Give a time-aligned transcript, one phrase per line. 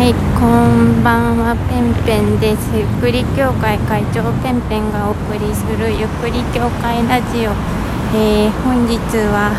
[0.00, 2.72] はい、こんばんは、ペンペンです。
[2.72, 7.52] ゆっくり協会会長ペンペンがお送りするゆっくり協会ラジオ。
[8.16, 8.96] えー本日
[9.28, 9.52] は、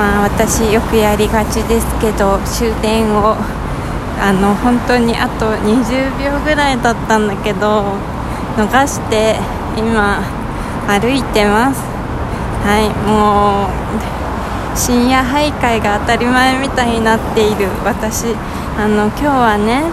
[0.00, 3.36] まあ私よくやりがちですけど、終電を、
[4.16, 7.84] あの、本当にあと20秒ぐらいだったんだけど、
[8.56, 9.36] 逃して、
[9.76, 10.24] 今、
[10.88, 11.84] 歩いてます。
[12.64, 18.34] はい、もう、深夜徘徊が当たり前みたいになっている私
[18.76, 19.84] あの今日はね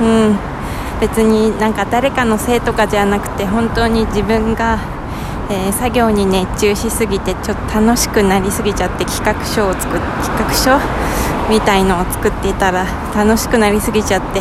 [0.00, 0.52] うん
[1.00, 4.78] 別になんか誰かのせいとかじゃなくて本当に自分が、
[5.50, 10.78] えー作業に熱中しすぎてちょっと楽しくなりすぎちゃって企画書を作っ企画書
[11.50, 14.40] みたいのを作っていたら楽しくなりすぎちゃって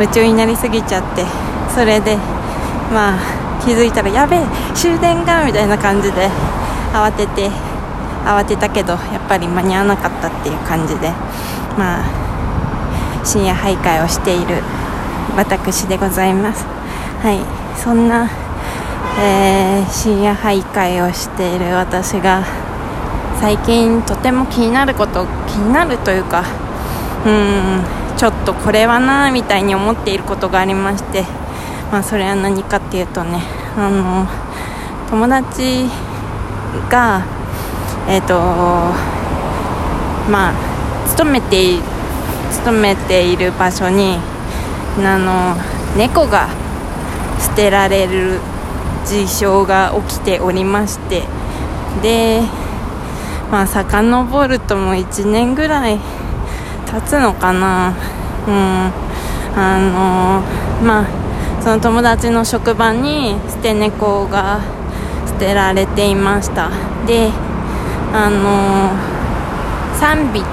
[0.00, 1.24] 夢中になりすぎちゃって
[1.72, 2.16] それで
[2.92, 4.40] まあ気づいたらやべえ
[4.74, 6.28] 終電がみたいな感じで
[6.92, 7.50] 慌てて
[8.24, 11.10] 慌てたけどやっぱり間に合わなかったっていう感じで
[11.78, 12.25] まあ
[13.26, 14.62] 深夜徘徊をしている
[15.36, 16.64] 私でございます。
[17.22, 17.40] はい。
[17.76, 18.30] そんな、
[19.20, 22.44] えー深夜徘徊をしている私が
[23.40, 26.44] 最近とても気になること気になるというか
[27.24, 27.84] うん
[28.16, 31.22] ちょっとこれはなみたいに思っていることがありまして
[31.92, 33.42] まあそれは何かっていうとね
[33.76, 34.26] あの
[35.10, 35.84] 友達
[36.90, 37.24] が
[38.08, 38.34] えっ、と
[40.30, 41.82] まあ勤めている
[42.52, 44.18] 勤めている場所に
[44.98, 45.56] あの
[45.96, 46.48] 猫が
[47.40, 48.40] 捨てられる
[49.04, 51.22] 事象が起きておりまして
[52.02, 52.42] で
[53.50, 55.98] まあ遡るともう1年ぐらい
[56.86, 57.94] 経つのかな。
[58.46, 59.06] うん
[59.58, 60.42] あの
[60.86, 61.06] まあ
[61.62, 64.60] その友達の職場に捨て猫が
[65.26, 66.70] 捨てられていました。
[67.06, 67.30] で
[68.12, 68.90] あの
[69.98, 70.44] 3匹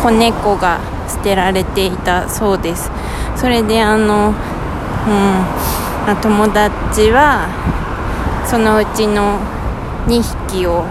[0.00, 2.90] 子猫が捨てられていたそうです。
[3.36, 4.34] それであの、うん
[6.10, 7.46] あ友達は
[8.46, 9.38] そのうちの
[10.06, 10.84] 2匹を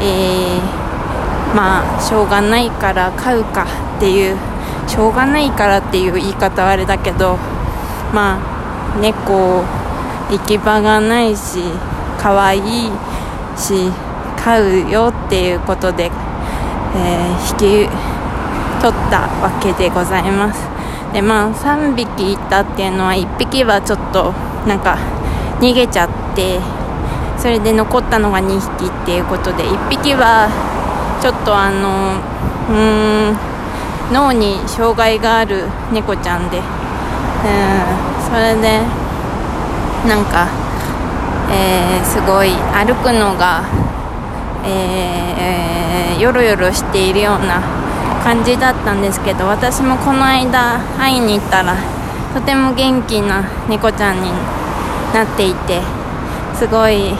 [0.00, 3.66] えーまあしょうがないから飼うか
[3.96, 4.36] っていう
[4.86, 7.36] しょうがないからっていう言い方はあれだけど
[8.14, 9.64] まあ猫
[10.30, 11.58] 行き場がないし
[12.20, 12.90] 可愛い
[13.56, 13.90] し
[14.36, 16.10] 飼うよっていうことで、
[16.94, 18.17] えー引き
[18.80, 20.60] 取ったわけでございます。
[21.12, 24.32] でまあ3匹いたっていうのは1匹はちょっと
[24.66, 24.98] なんか
[25.60, 26.60] 逃げちゃって
[27.38, 30.48] それで残ったのが2匹っていうことで1匹は
[31.22, 32.20] ちょっとあの
[32.68, 33.36] うーん
[34.12, 36.64] 脳に障害がある猫ちゃんでうん
[38.28, 38.80] それで
[40.06, 40.46] なんか、
[41.50, 43.62] えーすごい歩くのが、
[44.64, 47.60] えーよろよろしているような
[48.28, 51.74] 感じだったんですけど私もこの間会いに行ったら
[52.34, 54.28] とても元気な猫ちゃんに
[55.14, 55.80] なっていて
[56.54, 57.14] すごい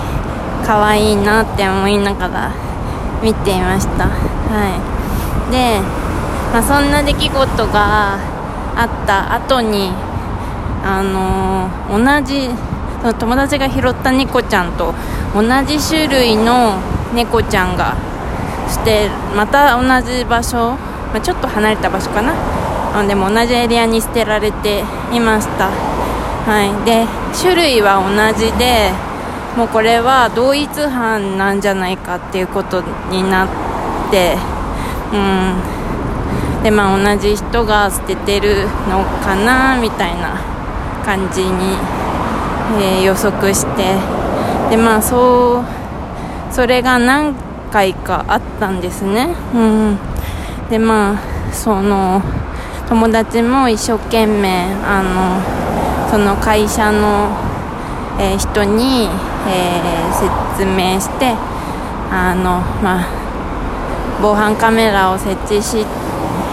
[0.67, 2.53] 可愛いなって思いながら
[3.23, 4.07] 見ていました。
[4.07, 4.69] は
[5.49, 5.51] い。
[5.51, 5.81] で、
[6.53, 8.19] まあ、そんな出来事が
[8.77, 9.91] あった後に
[10.85, 12.51] あのー同じ
[13.19, 14.93] 友達が拾った猫ちゃんと
[15.35, 16.77] 同じ種類の
[17.15, 17.97] 猫ちゃんが
[18.69, 20.77] してまた同じ場所、
[21.13, 22.33] まあ、ちょっと離れた場所かな。
[22.95, 24.83] あでも同じエリアに捨てられて
[25.13, 25.69] いました。
[25.71, 26.85] はい。
[26.85, 27.07] で
[27.39, 28.91] 種類は同じで
[29.57, 33.49] もうこれは同一犯なんじゃないかっていうことになっ
[34.11, 34.37] て
[35.13, 36.63] うん。
[36.63, 40.41] でまあ同じ人が捨ててるのかなみたいな
[41.05, 41.77] 感じに、
[42.81, 43.95] えー予測して。
[44.71, 45.65] でまあそう
[46.55, 47.35] それが何
[47.71, 49.35] 回かあったんですね。
[49.55, 49.99] うん。
[50.71, 52.23] でまあその
[52.89, 57.29] 友達も一生懸命あのその会社の、
[58.19, 59.09] えー人に、
[59.49, 59.99] えー
[60.59, 61.37] 説明して
[62.11, 63.07] あのまあ
[64.21, 65.87] 防犯カメラを設置し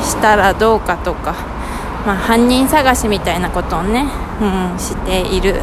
[0.04, 1.34] したらどうかとか、
[2.06, 4.06] まあ、犯人探しみたいなことをね、
[4.40, 5.56] うん、している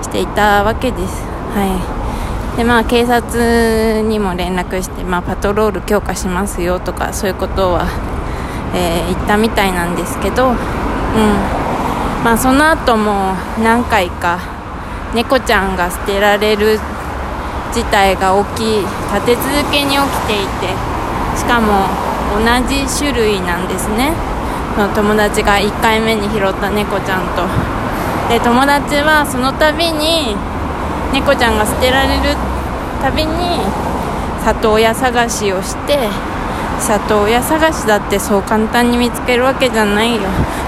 [0.00, 1.22] していたわけです。
[1.54, 2.01] はい
[2.56, 7.86] でまあ、警察にも連絡して、まあ、パトロール強化しますよとかそういうことは、
[8.74, 10.56] えー言ったみたいなんですけど、うん。
[12.24, 14.38] まあ、その後も何回か
[15.14, 16.78] 猫ちゃんが捨てられる
[17.72, 18.80] 事態が起き
[19.12, 20.72] 立て続けに起きていて
[21.36, 21.88] しかも
[22.36, 24.12] 同じ種類なんですね。
[24.74, 27.42] その友達が1回目に拾った猫ちゃんと。
[28.28, 30.36] で友達はその度に
[31.12, 32.36] 猫ちゃんが捨てられる
[33.02, 33.60] たびに
[34.44, 35.98] 里親探しをして
[36.80, 40.22] 里親探しだってそう簡単に見つけるわけじゃないよ。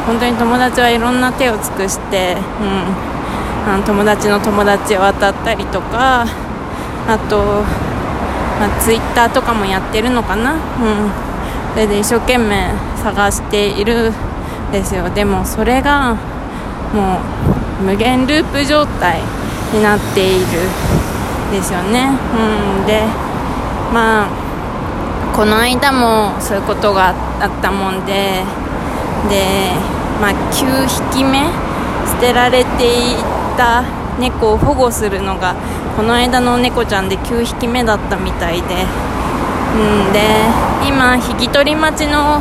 [0.07, 6.27] 本当に友達はいろんな手を尽くして、うん、あの友達の友達を渡ったりとか
[7.09, 7.63] あと、
[8.61, 10.61] まあ、ツイッターとかもやってるのかな、うん、
[11.73, 12.71] それで一生懸命
[13.03, 15.09] 探しているんですよ。
[15.09, 16.15] でもそれが
[16.93, 17.19] も
[17.81, 19.21] う無限ループ状態。
[19.75, 20.47] になっている
[21.51, 23.03] ですよね、うん、で
[23.93, 27.11] まあこの間もそういうことが
[27.43, 28.45] あったもんで
[29.29, 29.73] で、
[30.21, 31.51] まあ、9匹目
[32.07, 33.17] 捨てられてい
[33.57, 33.83] た
[34.19, 35.57] 猫を保護するのが
[35.97, 38.87] この間の猫ちゃんで9匹目だったみたいで、
[39.75, 40.21] うん、で
[40.87, 42.41] 今引き取り待ちの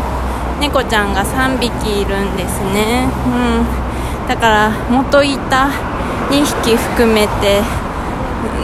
[0.60, 5.93] 猫ちゃんが3匹いるんですね、うん、だから元いた
[6.30, 7.62] 2匹含めて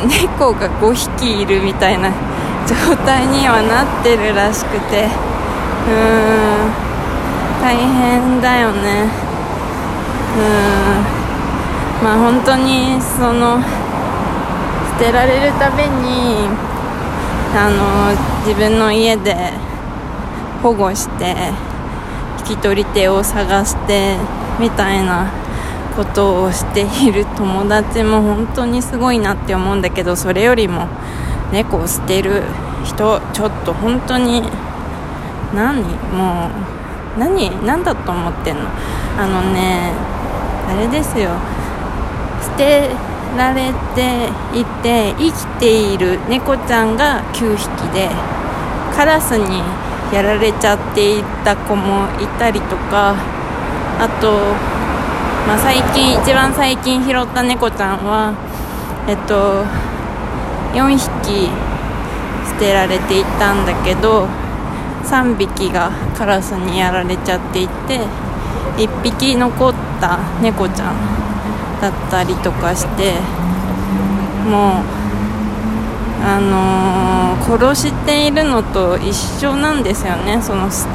[0.07, 2.09] 猫が5匹いるみたいな
[2.67, 6.89] 状態にはなってるらしくてうーん
[7.61, 9.09] 大変だよね。
[10.37, 13.59] うんまあ本当にその
[14.99, 16.47] 捨てられるために
[17.55, 18.15] あの
[18.45, 19.35] 自分の家で
[20.61, 21.35] 保護して
[22.39, 24.15] 引き取り手を探して
[24.59, 25.29] みたいな
[25.99, 30.87] ことをしている友達も本当にすごいなって思うんだけどそれよりも
[31.51, 32.43] 猫を捨てる
[32.85, 34.41] 人ちょっと本当に
[35.53, 35.83] 何
[36.15, 36.47] も
[37.17, 38.69] う何何だと思ってんの？
[39.17, 39.91] あのね
[40.69, 41.31] あれですよ。
[42.43, 42.89] 捨て
[43.37, 48.07] られていて生きている猫ちゃんが9匹で
[48.95, 49.61] カラスに
[50.15, 53.15] やられちゃっていた子もいたりとか
[53.99, 54.39] あと、
[55.49, 58.37] まあ、最近一番最近拾った猫ちゃんは
[59.07, 59.65] えっと
[60.77, 61.49] 4匹
[62.47, 64.27] 捨てられていたんだけど
[65.05, 68.05] 3匹がカラスにやられちゃっていて
[68.77, 73.15] 1匹残った猫ちゃんだったりとかして
[74.47, 74.83] もう
[76.21, 80.39] あのー、殺しているのと一緒なんですよね。
[80.43, 80.85] その捨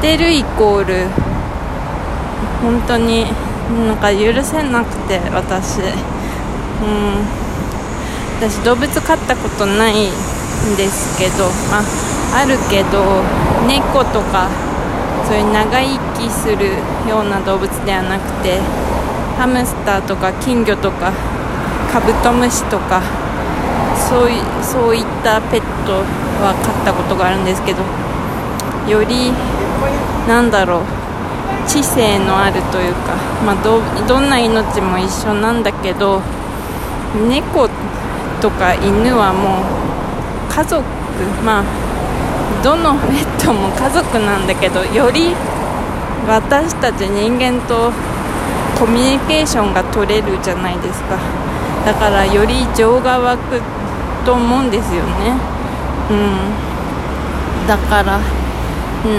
[0.00, 1.08] てるイコール
[2.62, 3.26] 本当に
[3.86, 5.80] なんか許せなくて私。
[5.80, 7.42] うん。
[8.40, 11.84] 私動物飼ったことないんですけど、あ、
[12.34, 13.22] あるけど
[13.68, 14.48] 猫とか
[15.26, 16.72] そういう長生きする
[17.08, 18.58] ような動物ではなくて
[19.38, 21.12] ハムスターとか金魚とか
[21.92, 23.02] カブトムシとか
[24.10, 26.02] そういそういったペット
[26.42, 27.82] は飼ったことがあるんですけど
[28.90, 29.32] より
[30.26, 31.01] なんだろう。
[31.66, 33.14] 知性のあるというか、
[33.46, 36.20] まあ、どどんな命も一緒なんだけど
[37.28, 37.68] 猫
[38.40, 40.82] とか犬はもう家族
[41.44, 41.64] まあ
[42.62, 45.34] どのペットも家族なんだけどより
[46.26, 47.92] 私たち人間と
[48.78, 51.18] コミュニケーションが取れるじゃないですか。
[51.84, 53.60] だからより情が湧く
[54.24, 55.36] と思うんですよね。
[56.10, 57.66] うん。
[57.66, 58.20] だから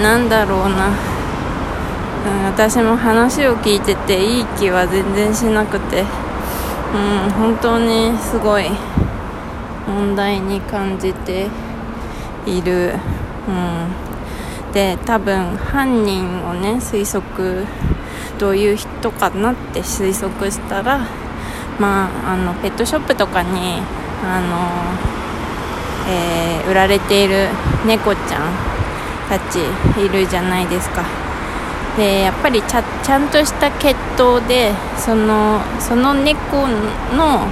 [0.02, 0.90] なんだろうな、
[2.46, 6.04] 私も話を聞いてていい気は全然しなくて。
[6.94, 8.70] うん本当にすごい
[9.88, 11.48] 問題に感じて
[12.46, 12.94] いる、
[13.48, 13.52] う
[14.72, 17.66] ん、で多分犯人をね推測
[18.38, 21.00] どういう人かなって推測したら
[21.80, 23.82] まああのペットショップとかに
[24.24, 27.48] あの、えー、売られている
[27.88, 28.54] 猫ちゃん
[29.30, 29.58] たち
[30.00, 31.23] いるじゃないですか。
[31.98, 36.68] でやっぱりちゃちゃんとした血統でそのその猫
[37.16, 37.48] の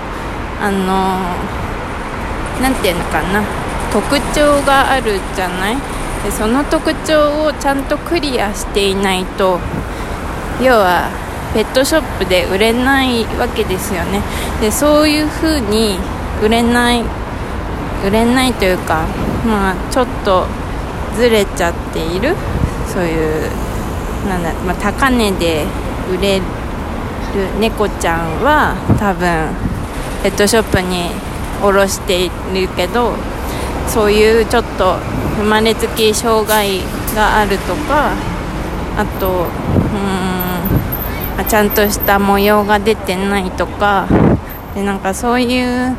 [0.60, 1.20] あの
[2.62, 3.44] 何て言うのかな
[3.92, 5.76] 特徴があるじゃない？
[6.24, 9.60] でその特徴をちゃんとクリアしていないと
[10.62, 11.10] 要は
[11.54, 14.22] ペットショップで売れないわけですよね。
[14.62, 15.98] でそういう風に
[16.42, 17.04] 売れない
[18.06, 19.06] 売れないというか
[19.46, 20.46] まあちょっと
[21.16, 22.36] ずれちゃっている
[22.88, 23.50] そういう
[24.28, 25.66] なんだ、まあ、高値で
[26.12, 26.44] 売れる
[27.60, 29.50] 猫ちゃんは多分
[30.24, 31.10] ペットショップに
[31.62, 33.14] 下ろしているけど
[33.88, 34.98] そういうちょっと
[35.38, 36.80] 生まれつき障害
[37.16, 38.14] があるとか
[38.98, 39.48] あと
[41.40, 44.08] うんちゃんとした模様が出てないとか
[44.76, 45.96] でなんかそういう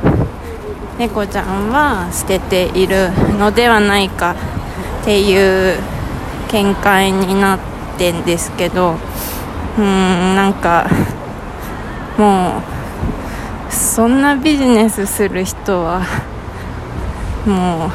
[0.99, 4.37] 猫ちゃんは捨てているのではないか
[5.03, 5.77] っていう
[6.53, 7.72] 見解になって
[8.03, 8.97] てんですけど
[9.79, 10.91] うんなんか
[12.19, 16.03] もうそんなビジネスする人は
[17.47, 17.93] も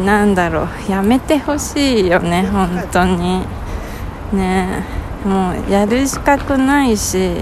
[0.00, 3.46] うなんだろうやめてほしいよね本当に。
[4.32, 4.84] ね
[5.24, 7.36] もうやる資格ないし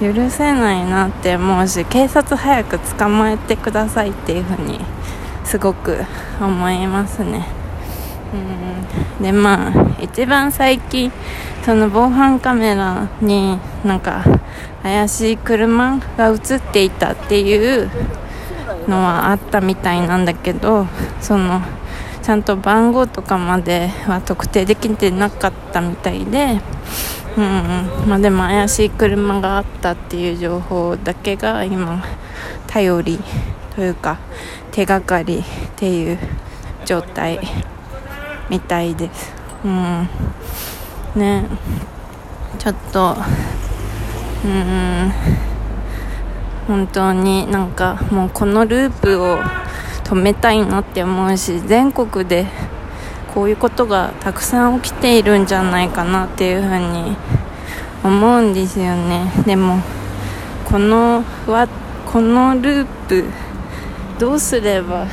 [0.00, 4.80] 許せないなって思うし警察早く捕まえてくださいっていうふうに
[5.44, 6.04] すごく
[6.40, 7.61] 思いますね。
[8.32, 11.12] うんでまあ一番最近
[11.64, 14.24] その防犯カメラになんか
[14.82, 17.88] 怪しい車が映っていたっていう
[18.88, 20.86] のはあったみたいなんだけど
[21.20, 21.60] その
[22.22, 26.60] ちゃんと番号とかまでは特定できてなかったみたいで、
[27.36, 28.08] うん。
[28.08, 32.04] まあ、でも怪しい車があったっていう情報だけが今
[32.68, 33.18] 頼り
[33.74, 34.18] というか
[34.70, 35.42] 手がかりっ
[35.76, 36.18] ていう
[36.84, 37.40] 状態。
[38.50, 39.32] みたいです。
[39.64, 40.08] うん。
[41.16, 41.44] ね。
[42.58, 43.16] ちょっと
[44.44, 45.12] うん。
[46.66, 49.38] 本当になんかもうこのループを
[50.04, 52.46] 止めたいなって思うし全国で
[53.34, 57.16] こういうことがたくさん起きているんじゃないかなっていうふうに
[58.04, 59.32] 思うんですよね。
[59.46, 59.80] でも
[60.66, 61.66] このわ
[62.06, 63.24] このループ
[64.18, 65.06] どうすれば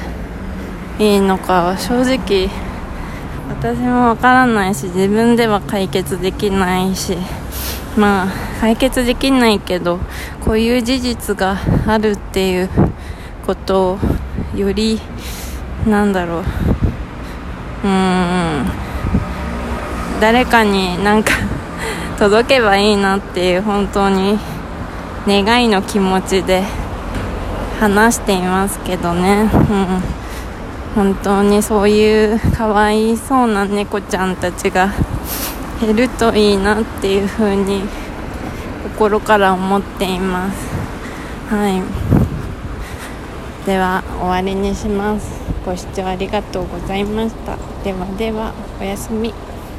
[0.99, 2.49] いいのか正直
[3.49, 7.17] 私もわからないし自分では解決できないし
[7.97, 8.27] まあ
[8.61, 9.99] 解決できないけど
[10.45, 12.69] こういう事実があるっていう
[13.45, 13.99] ことを
[14.55, 14.99] より
[15.87, 16.43] なんだろう。
[17.85, 18.65] うん。
[20.19, 21.31] 誰かになんか
[22.19, 24.37] 届けばいいなっていう本当に
[25.27, 26.63] 願いの気持ちで
[27.79, 30.18] 話していますけどね、うん。
[30.95, 34.91] 本当にそういうかわいそうな猫ちゃんたちが
[35.79, 37.83] 減るといいなっていうふうに
[38.83, 40.67] 心から思っています。
[41.49, 41.81] はい。
[43.65, 45.39] では終わりにします。
[45.65, 47.57] ご視聴ありがとうございました。
[47.83, 49.33] ではではおやすみ。